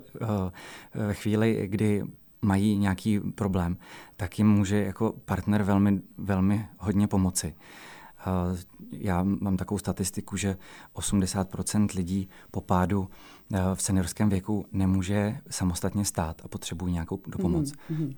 ve 0.94 1.14
chvíli, 1.14 1.66
kdy 1.68 2.02
mají 2.42 2.78
nějaký 2.78 3.20
problém, 3.20 3.76
tak 4.16 4.38
jim 4.38 4.48
může 4.48 4.84
jako 4.84 5.12
partner 5.24 5.62
velmi, 5.62 6.00
velmi 6.18 6.68
hodně 6.78 7.08
pomoci. 7.08 7.54
Já 8.92 9.22
mám 9.22 9.56
takovou 9.56 9.78
statistiku, 9.78 10.36
že 10.36 10.56
80% 10.94 11.88
lidí 11.96 12.28
po 12.50 12.60
pádu 12.60 13.08
eh, 13.54 13.58
v 13.74 13.82
seniorském 13.82 14.28
věku 14.28 14.66
nemůže 14.72 15.38
samostatně 15.50 16.04
stát 16.04 16.42
a 16.44 16.48
potřebují 16.48 16.92
nějakou 16.92 17.20
dopomoc. 17.26 17.72
Mm-hmm. 17.90 18.16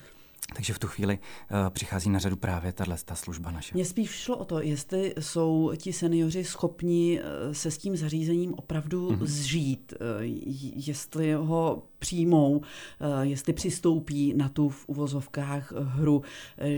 Takže 0.54 0.74
v 0.74 0.78
tu 0.78 0.86
chvíli 0.86 1.18
uh, 1.18 1.70
přichází 1.70 2.10
na 2.10 2.18
řadu 2.18 2.36
právě 2.36 2.72
tahle 2.72 2.96
ta 3.04 3.14
služba 3.14 3.50
naše. 3.50 3.74
Mně 3.74 3.84
spíš 3.84 4.10
šlo 4.10 4.36
o 4.36 4.44
to, 4.44 4.60
jestli 4.60 5.14
jsou 5.20 5.72
ti 5.76 5.92
seniori 5.92 6.44
schopni 6.44 7.20
eh, 7.20 7.54
se 7.54 7.70
s 7.70 7.78
tím 7.78 7.96
zařízením 7.96 8.54
opravdu 8.54 9.10
mm-hmm. 9.10 9.24
zžít, 9.24 9.94
jestli 10.76 11.32
ho 11.32 11.82
přijmou, 11.98 12.60
jestli 13.22 13.52
přistoupí 13.52 14.34
na 14.34 14.48
tu 14.48 14.68
v 14.68 14.88
uvozovkách 14.88 15.72
hru, 15.72 16.22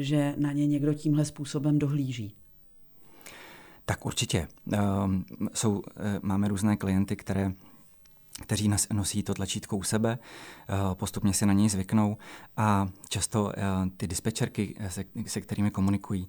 že 0.00 0.34
na 0.38 0.52
ně 0.52 0.66
někdo 0.66 0.94
tímhle 0.94 1.24
způsobem 1.24 1.78
dohlíží. 1.78 2.34
Tak 3.92 4.06
určitě. 4.06 4.48
Ehm, 4.72 5.24
jsou, 5.54 5.82
eh, 5.96 6.20
máme 6.22 6.48
různé 6.48 6.76
klienty, 6.76 7.16
které 7.16 7.52
kteří 8.42 8.70
nosí 8.92 9.22
to 9.22 9.34
tlačítko 9.34 9.76
u 9.76 9.82
sebe, 9.82 10.18
eh, 10.18 10.94
postupně 10.94 11.34
si 11.34 11.46
na 11.46 11.52
něj 11.52 11.68
zvyknou 11.68 12.16
a 12.56 12.88
často 13.08 13.52
eh, 13.56 13.62
ty 13.96 14.06
dispečerky, 14.06 14.74
se, 14.88 15.04
se 15.26 15.40
kterými 15.40 15.70
komunikují, 15.70 16.28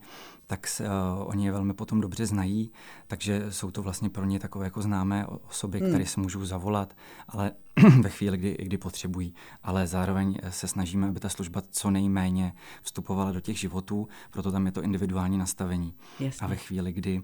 tak 0.53 0.67
uh, 0.79 1.29
oni 1.29 1.45
je 1.45 1.51
velmi 1.51 1.73
potom 1.73 2.01
dobře 2.01 2.25
znají, 2.25 2.71
takže 3.07 3.45
jsou 3.49 3.71
to 3.71 3.81
vlastně 3.81 4.09
pro 4.09 4.25
ně 4.25 4.39
takové 4.39 4.65
jako 4.65 4.81
známé 4.81 5.25
osoby, 5.25 5.79
hmm. 5.79 5.89
které 5.89 6.05
se 6.05 6.21
můžou 6.21 6.45
zavolat, 6.45 6.93
ale 7.27 7.51
ve 8.01 8.09
chvíli, 8.09 8.37
kdy, 8.37 8.57
kdy 8.59 8.77
potřebují. 8.77 9.35
Ale 9.63 9.87
zároveň 9.87 10.37
se 10.49 10.67
snažíme, 10.67 11.07
aby 11.07 11.19
ta 11.19 11.29
služba 11.29 11.61
co 11.71 11.91
nejméně 11.91 12.53
vstupovala 12.81 13.31
do 13.31 13.39
těch 13.41 13.59
životů, 13.59 14.07
proto 14.31 14.51
tam 14.51 14.65
je 14.65 14.71
to 14.71 14.81
individuální 14.81 15.37
nastavení. 15.37 15.93
Jasně. 16.19 16.45
A 16.45 16.49
ve 16.49 16.55
chvíli, 16.55 16.93
kdy 16.93 17.21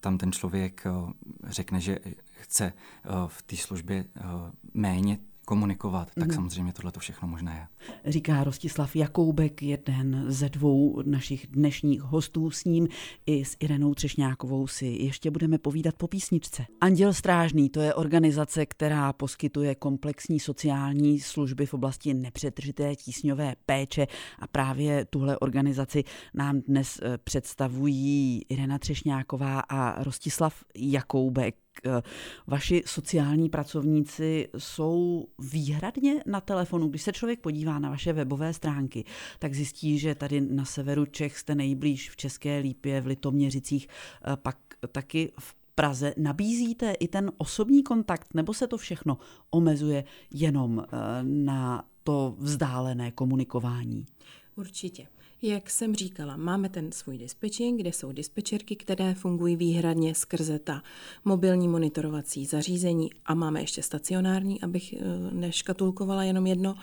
tam 0.00 0.18
ten 0.18 0.32
člověk 0.32 0.86
uh, 0.86 1.10
řekne, 1.44 1.80
že 1.80 1.98
chce 2.30 2.72
uh, 2.72 3.12
v 3.26 3.42
té 3.42 3.56
službě 3.56 4.04
méně 4.74 5.18
komunikovat, 5.44 6.08
tak 6.14 6.28
mm. 6.28 6.34
samozřejmě 6.34 6.72
tohle 6.72 6.92
to 6.92 7.00
všechno 7.00 7.28
možné 7.28 7.52
je. 7.54 7.90
Říká 8.12 8.44
Rostislav 8.44 8.96
Jakoubek, 8.96 9.62
jeden 9.62 10.24
ze 10.28 10.48
dvou 10.48 11.02
našich 11.06 11.46
dnešních 11.46 12.02
hostů. 12.02 12.50
S 12.50 12.64
ním 12.64 12.88
i 13.26 13.44
s 13.44 13.56
Irenou 13.60 13.94
Třešňákovou 13.94 14.66
si 14.66 14.86
ještě 14.86 15.30
budeme 15.30 15.58
povídat 15.58 15.94
po 15.94 16.08
písničce. 16.08 16.66
Anděl 16.80 17.14
Strážný, 17.14 17.68
to 17.68 17.80
je 17.80 17.94
organizace, 17.94 18.66
která 18.66 19.12
poskytuje 19.12 19.74
komplexní 19.74 20.40
sociální 20.40 21.20
služby 21.20 21.66
v 21.66 21.74
oblasti 21.74 22.14
nepřetržité 22.14 22.96
tísňové 22.96 23.54
péče 23.66 24.06
a 24.38 24.46
právě 24.46 25.04
tuhle 25.04 25.38
organizaci 25.38 26.04
nám 26.34 26.60
dnes 26.60 27.00
eh, 27.02 27.18
představují 27.18 28.42
Irena 28.48 28.78
Třešňáková 28.78 29.60
a 29.60 30.02
Rostislav 30.02 30.64
Jakoubek. 30.76 31.61
Eh, 31.86 32.02
vaši 32.46 32.82
sociální 32.86 33.48
pracovníci 33.48 34.48
jsou 34.58 35.26
výhradně 35.38 36.22
na 36.26 36.40
telefonu. 36.40 36.88
Když 36.88 37.02
se 37.02 37.12
člověk 37.12 37.40
podívá 37.40 37.78
na 37.78 37.90
vaše 37.90 38.12
webové 38.12 38.54
stránky, 38.54 39.04
tak 39.38 39.54
zjistí, 39.54 39.98
že 39.98 40.14
tady 40.14 40.40
na 40.40 40.64
severu 40.64 41.06
Čech 41.06 41.38
jste 41.38 41.54
nejblíž 41.54 42.10
v 42.10 42.16
České 42.16 42.58
Lípě, 42.58 43.00
v 43.00 43.06
Litoměřicích, 43.06 43.88
eh, 43.88 44.36
pak 44.36 44.58
taky 44.92 45.32
v 45.38 45.54
Praze. 45.74 46.14
Nabízíte 46.16 46.92
i 46.92 47.08
ten 47.08 47.32
osobní 47.36 47.82
kontakt, 47.82 48.34
nebo 48.34 48.54
se 48.54 48.66
to 48.66 48.78
všechno 48.78 49.18
omezuje 49.50 50.04
jenom 50.30 50.84
eh, 50.84 50.96
na 51.22 51.84
to 52.04 52.34
vzdálené 52.38 53.10
komunikování? 53.10 54.06
Určitě. 54.56 55.06
Jak 55.44 55.70
jsem 55.70 55.94
říkala, 55.94 56.36
máme 56.36 56.68
ten 56.68 56.92
svůj 56.92 57.18
dispečing, 57.18 57.80
kde 57.80 57.92
jsou 57.92 58.12
dispečerky, 58.12 58.76
které 58.76 59.14
fungují 59.14 59.56
výhradně 59.56 60.14
skrze 60.14 60.58
ta 60.58 60.82
mobilní 61.24 61.68
monitorovací 61.68 62.46
zařízení 62.46 63.10
a 63.26 63.34
máme 63.34 63.60
ještě 63.60 63.82
stacionární, 63.82 64.60
abych 64.60 64.92
eh, 64.92 64.98
neškatulkovala 65.32 66.24
jenom 66.24 66.46
jedno. 66.46 66.74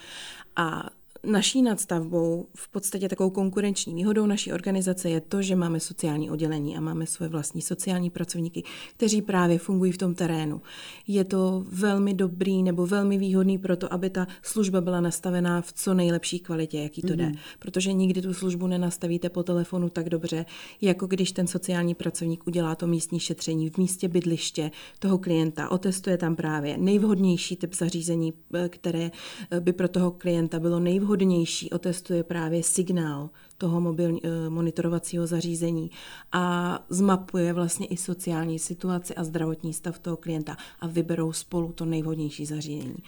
A 0.56 0.90
Naší 1.24 1.62
nadstavbou, 1.62 2.48
v 2.56 2.70
podstatě 2.70 3.10
takovou 3.10 3.30
konkurenční 3.30 3.96
výhodou 3.96 4.26
naší 4.26 4.54
organizace 4.54 5.10
je 5.10 5.22
to, 5.22 5.42
že 5.42 5.56
máme 5.56 5.80
sociální 5.80 6.32
oddělení 6.32 6.78
a 6.78 6.80
máme 6.80 7.06
svoje 7.06 7.30
vlastní 7.30 7.62
sociální 7.62 8.10
pracovníky, 8.10 8.64
kteří 8.98 9.22
právě 9.22 9.60
fungují 9.60 9.92
v 9.92 9.98
tom 9.98 10.16
terénu. 10.16 10.62
Je 11.08 11.24
to 11.24 11.66
velmi 11.68 12.14
dobrý 12.14 12.64
nebo 12.64 12.88
velmi 12.88 13.18
výhodný 13.18 13.58
pro 13.58 13.78
to, 13.78 13.94
aby 13.94 14.10
ta 14.10 14.28
služba 14.42 14.82
byla 14.82 15.02
nastavená 15.02 15.62
v 15.62 15.74
co 15.74 15.94
nejlepší 15.94 16.40
kvalitě, 16.40 16.80
jaký 16.80 17.02
to 17.02 17.08
mm-hmm. 17.08 17.16
jde. 17.16 17.26
Mhm. 17.26 17.36
Protože 17.60 17.94
nikdy 17.94 18.22
tu 18.22 18.34
službu 18.34 18.68
nenastavíte 18.68 19.30
po 19.30 19.44
telefonu 19.44 19.90
tak 19.90 20.10
dobře, 20.10 20.46
jako 20.82 21.08
když 21.08 21.32
ten 21.32 21.48
sociální 21.48 21.96
pracovník 21.96 22.48
udělá 22.48 22.76
to 22.76 22.88
místní 22.88 23.20
šetření 23.20 23.70
v 23.70 23.78
místě 23.78 24.08
bydliště 24.08 24.72
toho 25.00 25.18
klienta, 25.18 25.72
otestuje 25.72 26.18
tam 26.18 26.36
právě 26.36 26.78
nejvhodnější 26.78 27.56
typ 27.56 27.76
zařízení, 27.76 28.34
eh, 28.54 28.70
které 28.70 29.12
eh, 29.52 29.60
by 29.60 29.74
pro 29.74 29.88
toho 29.88 30.12
klienta 30.12 30.60
bylo 30.60 30.80
nejvhodnější 30.80 31.09
nejvhodnější 31.10 31.70
otestuje 31.70 32.24
právě 32.24 32.64
signál 32.64 33.30
toho 33.58 33.82
mobilní, 33.82 34.22
eh, 34.26 34.50
monitorovacího 34.50 35.28
zařízení 35.28 35.92
a 36.32 36.80
zmapuje 36.90 37.54
vlastně 37.54 37.88
i 37.88 37.98
sociální 37.98 38.60
situaci 38.60 39.16
a 39.16 39.24
zdravotní 39.24 39.74
stav 39.74 40.00
toho 40.00 40.18
klienta 40.18 40.58
a 40.80 40.88
vyberou 40.88 41.34
spolu 41.34 41.72
to 41.72 41.86
nejvhodnější 41.86 42.46
zařízení. 42.46 43.04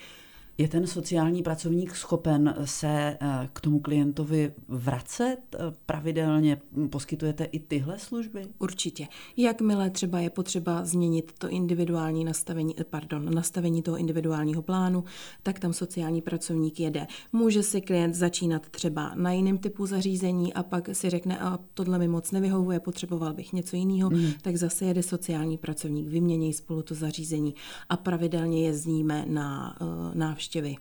Je 0.61 0.67
ten 0.67 0.87
sociální 0.87 1.43
pracovník 1.43 1.95
schopen 1.95 2.55
se 2.65 2.87
eh, 2.87 3.17
k 3.53 3.61
tomu 3.61 3.79
klientovi 3.79 4.53
vracet 4.67 5.37
eh, 5.53 5.57
pravidelně? 5.85 6.61
Poskytujete 6.89 7.43
i 7.43 7.59
tyhle 7.59 7.99
služby? 7.99 8.41
Určitě. 8.59 9.07
Jakmile 9.37 9.89
třeba 9.89 10.19
je 10.19 10.29
potřeba 10.29 10.85
změnit 10.85 11.31
to 11.37 11.49
individuální 11.49 12.25
nastavení, 12.25 12.75
eh, 12.79 12.83
pardon, 12.83 13.35
nastavení 13.35 13.81
toho 13.81 13.97
individuálního 13.97 14.61
plánu, 14.61 15.03
tak 15.43 15.59
tam 15.59 15.73
sociální 15.73 16.21
pracovník 16.21 16.79
jede. 16.79 17.07
Může 17.33 17.63
si 17.63 17.81
klient 17.81 18.13
začínat 18.13 18.69
třeba 18.69 19.11
na 19.15 19.31
jiném 19.31 19.57
typu 19.57 19.85
zařízení 19.85 20.53
a 20.53 20.63
pak 20.63 20.89
si 20.93 21.09
řekne, 21.09 21.39
a 21.39 21.59
tohle 21.73 21.99
mi 21.99 22.07
moc 22.07 22.31
nevyhovuje, 22.31 22.79
potřeboval 22.79 23.33
bych 23.33 23.53
něco 23.53 23.75
jiného, 23.75 24.09
mm. 24.09 24.31
tak 24.41 24.57
zase 24.57 24.85
jede 24.85 25.03
sociální 25.03 25.57
pracovník, 25.57 26.07
vymění 26.07 26.53
spolu 26.53 26.81
to 26.81 26.95
zařízení 26.95 27.55
a 27.89 27.97
pravidelně 27.97 28.65
jezdíme 28.65 29.25
na 29.27 29.77
uh, 29.81 29.87
návštěvy 30.15 30.50
návštěvy. 30.51 30.75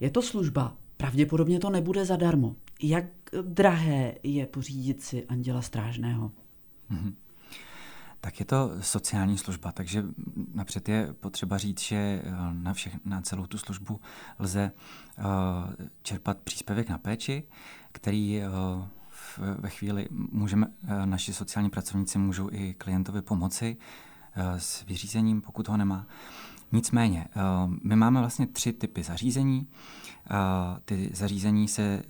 Je 0.00 0.10
to 0.10 0.22
služba, 0.22 0.76
pravděpodobně 0.96 1.58
to 1.58 1.70
nebude 1.70 2.04
zadarmo. 2.04 2.56
Jak 2.82 3.04
drahé 3.42 4.14
je 4.22 4.46
pořídit 4.46 5.02
si 5.02 5.26
anděla 5.26 5.62
strážného? 5.62 6.32
Mm-hmm. 6.90 7.14
Tak 8.20 8.40
je 8.40 8.46
to 8.46 8.70
sociální 8.80 9.38
služba, 9.38 9.72
takže 9.72 10.04
napřed 10.54 10.88
je 10.88 11.12
potřeba 11.20 11.58
říct, 11.58 11.80
že 11.80 11.96
eh, 11.96 12.22
na, 12.52 12.74
všech, 12.74 13.04
na 13.04 13.20
celou 13.20 13.46
tu 13.46 13.58
službu 13.58 14.00
lze 14.38 14.72
uh, 15.18 15.24
čerpat 16.02 16.38
příspěvek 16.38 16.88
na 16.88 16.98
péči, 16.98 17.42
který 17.92 18.40
uh, 18.40 18.84
ve 19.58 19.68
chvíli 19.68 20.08
můžeme, 20.10 20.66
uh, 20.66 21.06
naši 21.06 21.34
sociální 21.34 21.70
pracovníci 21.70 22.18
můžou 22.18 22.48
i 22.52 22.74
klientovi 22.74 23.22
pomoci 23.22 23.76
s 24.56 24.84
vyřízením, 24.84 25.40
pokud 25.40 25.68
ho 25.68 25.76
nemá. 25.76 26.06
Nicméně, 26.72 27.26
eh, 27.30 27.40
my 27.82 27.96
máme 27.96 28.20
vlastně 28.20 28.46
tři 28.46 28.72
typy 28.72 29.02
zařízení. 29.02 29.66
Eh, 30.30 30.34
ty 30.84 31.10
zařízení 31.14 31.68
se 31.68 31.82
eh, 31.82 32.04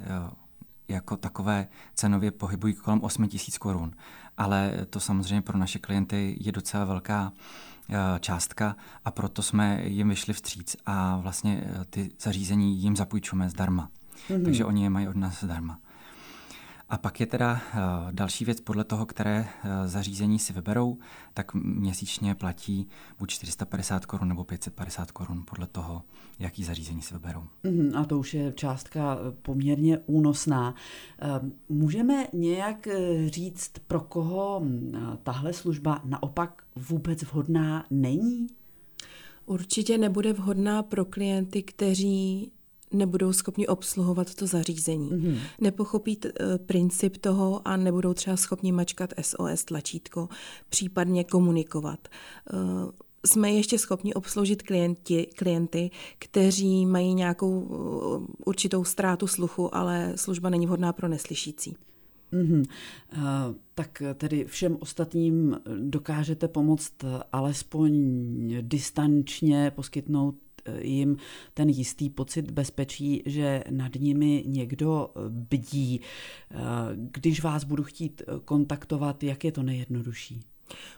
jako 0.88 1.17
takové 1.17 1.69
cenově 1.95 2.31
pohybují 2.31 2.75
kolem 2.75 3.00
8 3.02 3.29
tisíc 3.29 3.59
korun. 3.59 3.93
ale 4.37 4.73
to 4.90 5.00
samozřejmě 5.00 5.43
pro 5.43 5.59
naše 5.59 5.79
klienty 5.79 6.37
je 6.40 6.52
docela 6.52 6.85
velká 6.85 7.33
částka 8.21 8.76
a 9.05 9.11
proto 9.11 9.43
jsme 9.43 9.81
jim 9.85 10.09
vyšli 10.09 10.33
vstříc 10.33 10.76
a 10.87 11.17
vlastně 11.17 11.64
ty 11.90 12.11
zařízení 12.21 12.83
jim 12.83 12.97
zapůjčujeme 12.97 13.50
zdarma. 13.50 13.88
Mm-hmm. 14.29 14.45
Takže 14.45 14.64
oni 14.64 14.83
je 14.83 14.90
mají 14.90 15.09
od 15.09 15.17
nás 15.17 15.45
zdarma. 15.45 15.79
A 16.91 16.99
pak 16.99 17.21
je 17.21 17.27
teda 17.27 17.61
eh, 17.75 17.79
další 18.11 18.45
věc, 18.45 18.61
podle 18.61 18.85
toho, 18.85 19.07
které 19.07 19.47
eh, 19.65 19.89
zařízení 19.89 20.39
si 20.39 20.53
vyberou, 20.53 20.99
tak 21.35 21.55
měsíčně 21.55 22.35
platí 22.35 22.89
buď 23.19 23.31
450 23.31 24.07
korun 24.07 24.29
nebo 24.29 24.45
550 24.45 25.11
korun 25.11 25.45
podle 25.47 25.67
toho, 25.67 26.03
jaký 26.39 26.65
zařízení 26.65 27.03
si 27.03 27.15
vyberou. 27.15 27.45
Mhm, 27.65 27.97
a 27.97 28.05
to 28.05 28.19
už 28.19 28.35
je 28.35 28.53
částka 28.53 29.19
eh, 29.19 29.37
poměrně 29.43 29.99
únosná. 29.99 30.75
Můžeme 31.69 32.27
nějak 32.33 32.89
říct, 33.27 33.73
pro 33.87 34.01
koho 34.01 34.61
hm, 34.65 34.93
tahle 35.23 35.53
služba 35.53 36.01
naopak 36.05 36.63
vůbec 36.77 37.23
vhodná 37.23 37.87
není? 37.91 38.47
Určitě 39.47 39.99
nebude 39.99 40.33
vhodná 40.33 40.83
pro 40.83 41.05
klienty, 41.05 41.63
kteří 41.63 42.53
nebudou 42.93 43.33
schopni 43.33 43.67
obsluhovat 43.67 44.35
to 44.35 44.47
zařízení. 44.47 45.11
Mm-hmm. 45.11 45.39
Nepochopí 45.61 46.17
t, 46.17 46.29
uh, 46.29 46.59
princip 46.67 47.17
toho 47.17 47.69
a 47.69 47.77
nebudou 47.77 48.15
třeba 48.15 48.37
schopni 48.37 48.73
mačkat 48.73 49.15
SOS 49.21 49.65
tlačítko, 49.65 50.29
případně 50.69 51.25
komunikovat. 51.25 52.09
Uh, 52.53 52.91
jsme 53.27 53.53
ještě 53.53 53.79
schopni 53.79 54.15
obsloužit 54.15 54.63
klienti, 54.63 55.27
klienty, 55.37 55.91
kteří 56.19 56.87
mají 56.87 57.15
nějakou 57.15 57.61
uh, 57.61 58.27
určitou 58.45 58.85
ztrátu 58.85 59.27
sluchu, 59.27 59.75
ale 59.75 60.13
služba 60.17 60.51
není 60.51 60.67
vhodná 60.67 60.93
pro 60.93 61.09
neslyšící. 61.09 61.77
Mm-hmm. 62.33 62.65
Uh, 63.17 63.55
tak 63.75 64.03
tedy 64.15 64.45
všem 64.45 64.77
ostatním 64.81 65.61
dokážete 65.81 66.49
pomoct 66.49 66.93
alespoň 67.33 67.93
distančně 68.61 69.73
poskytnout 69.75 70.35
jim 70.81 71.17
ten 71.55 71.69
jistý 71.69 72.11
pocit 72.11 72.50
bezpečí, 72.50 73.23
že 73.26 73.64
nad 73.71 73.95
nimi 73.95 74.45
někdo 74.47 75.11
bdí. 75.29 76.00
Když 76.95 77.43
vás 77.43 77.64
budu 77.64 77.83
chtít 77.85 78.23
kontaktovat, 78.45 79.23
jak 79.23 79.45
je 79.45 79.52
to 79.52 79.62
nejjednodušší? 79.62 80.40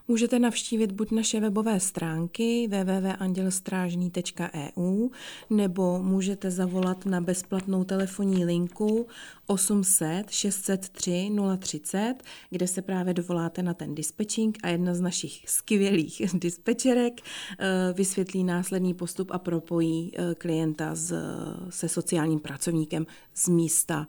Můžete 0.09 0.39
navštívit 0.39 0.93
buď 0.93 1.11
naše 1.11 1.41
webové 1.41 1.81
stránky 1.81 2.69
www.andělstrážný.eu 2.69 5.11
nebo 5.51 6.03
můžete 6.03 6.51
zavolat 6.51 7.07
na 7.07 7.21
bezplatnou 7.21 7.85
telefonní 7.85 8.45
linku 8.45 9.07
800 9.47 10.31
603 10.31 11.31
030, 11.59 12.15
kde 12.51 12.67
se 12.67 12.83
právě 12.83 13.15
dovoláte 13.15 13.63
na 13.63 13.75
ten 13.75 13.95
dispečing 13.95 14.59
a 14.63 14.69
jedna 14.69 14.95
z 14.95 15.01
našich 15.01 15.45
skvělých 15.47 16.23
dispečerek 16.35 17.21
eh, 17.21 17.67
vysvětlí 17.93 18.45
následný 18.45 18.95
postup 18.95 19.31
a 19.31 19.39
propojí 19.39 20.13
eh, 20.15 20.35
klienta 20.35 20.95
se 21.71 21.89
sociálním 21.89 22.41
pracovníkem 22.41 23.07
z 23.35 23.49
místa 23.49 24.09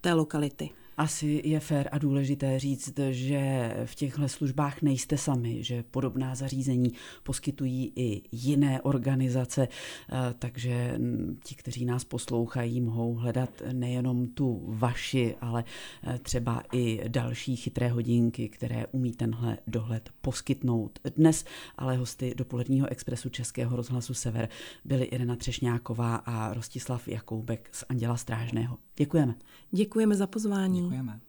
té 0.00 0.12
lokality. 0.12 0.81
Asi 0.96 1.42
je 1.44 1.60
fér 1.60 1.88
a 1.92 1.98
důležité 1.98 2.58
říct, 2.58 2.98
že 3.10 3.72
v 3.84 3.94
těchto 3.94 4.28
službách 4.28 4.82
nejste 4.82 5.18
sami, 5.18 5.62
že 5.62 5.82
podobná 5.82 6.34
zařízení 6.34 6.92
poskytují 7.22 7.92
i 7.96 8.22
jiné 8.32 8.80
organizace, 8.80 9.68
eh, 9.68 10.34
takže 10.38 10.98
ti, 11.44 11.54
kteří 11.54 11.84
nás 11.84 12.04
poslouchají, 12.04 12.80
mohou 12.80 13.14
hledat 13.14 13.62
nejenom 13.72 14.26
tu 14.26 14.62
vaši, 14.66 15.34
ale 15.40 15.64
eh, 16.04 16.18
třeba 16.18 16.62
i 16.72 17.00
další 17.08 17.56
chytré 17.56 17.88
hodinky, 17.88 18.48
které 18.48 18.86
umí 18.86 19.12
tenhle 19.12 19.58
dohled 19.66 20.10
poskytnout. 20.20 20.98
Dnes 21.16 21.44
ale 21.76 21.96
hosty 21.96 22.34
dopoledního 22.36 22.86
expresu 22.88 23.28
Českého 23.28 23.76
rozhlasu 23.76 24.14
Sever 24.14 24.48
byly 24.84 25.04
Irena 25.04 25.36
Třešňáková 25.36 26.16
a 26.16 26.54
Rostislav 26.54 27.08
Jakoubek 27.08 27.68
z 27.72 27.84
Anděla 27.88 28.16
Strážného. 28.16 28.78
Děkujeme. 28.96 29.34
Děkujeme 29.70 30.14
za 30.14 30.26
pozvání. 30.26 30.82
Děkujeme. 30.82 31.20